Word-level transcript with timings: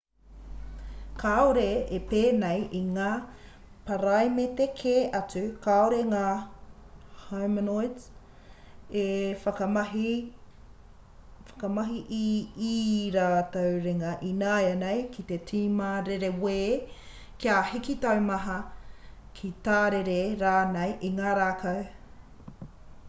kāore 1.23 1.63
e 1.95 1.97
pēnei 2.11 2.61
i 2.77 2.79
ngā 2.85 3.09
paraimete 3.89 4.65
kē 4.79 4.93
atu 5.17 5.43
kāore 5.65 5.99
ngā 6.13 6.21
homonids 7.25 8.07
e 9.03 9.03
whakamahi 9.43 10.15
i 12.21 12.23
ī 12.71 12.73
rātou 13.19 13.69
ringa 13.85 14.15
ināianei 14.31 15.05
ki 15.17 15.27
te 15.33 15.39
tima 15.53 15.91
rerewē 16.09 16.57
kia 17.45 17.61
hiki 17.75 17.99
taumaha 18.07 18.57
ki 19.41 19.53
tārere 19.69 20.19
rānei 20.45 20.99
i 21.11 21.17
ngā 21.21 21.37
rākau 21.45 22.67